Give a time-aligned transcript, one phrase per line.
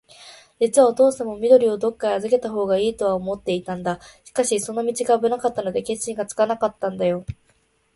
[0.59, 3.99] じつはおとうさんも、緑をどっかへあずけたほうがいいとは思っていたんだ。
[4.23, 7.23] しかし、その道があぶないので、決心がつかないんだよ。